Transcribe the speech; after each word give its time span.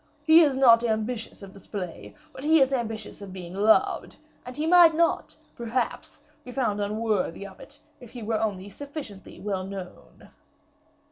He 0.23 0.41
is 0.41 0.57
not 0.57 0.83
ambitious 0.83 1.43
of 1.43 1.53
display, 1.53 2.15
but 2.33 2.43
he 2.43 2.59
is 2.59 2.73
ambitious 2.73 3.21
of 3.21 3.31
being 3.31 3.53
loved; 3.53 4.15
and 4.47 4.57
he 4.57 4.65
might 4.65 4.95
not, 4.95 5.35
perhaps, 5.55 6.21
be 6.43 6.51
found 6.51 6.81
unworthy 6.81 7.45
of 7.45 7.59
it, 7.59 7.79
if 7.99 8.09
he 8.09 8.23
were 8.23 8.39
only 8.41 8.67
sufficiently 8.67 9.39
well 9.39 9.63
known." 9.63 10.29